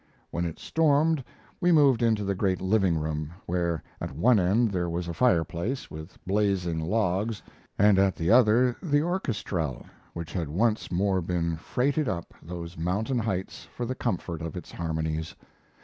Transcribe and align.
When 0.31 0.45
it 0.45 0.57
stormed 0.57 1.23
we 1.59 1.71
moved 1.71 2.01
into 2.01 2.23
the 2.23 2.33
great 2.33 2.59
living 2.59 2.97
room, 2.97 3.33
where 3.45 3.83
at 3.99 4.15
one 4.15 4.39
end 4.39 4.71
there 4.71 4.89
was 4.89 5.07
a 5.07 5.13
fireplace 5.13 5.91
with 5.91 6.17
blazing 6.25 6.79
logs, 6.79 7.43
and 7.77 7.99
at 7.99 8.15
the 8.15 8.31
other 8.31 8.75
the 8.81 9.03
orchestrelle, 9.03 9.85
which 10.13 10.33
had 10.33 10.49
once 10.49 10.91
more 10.91 11.21
been 11.21 11.55
freighted 11.55 12.09
up 12.09 12.33
those 12.41 12.79
mountain 12.79 13.19
heights 13.19 13.65
for 13.71 13.85
the 13.85 13.93
comfort 13.93 14.41
of 14.41 14.57
its 14.57 14.71
harmonies. 14.71 15.35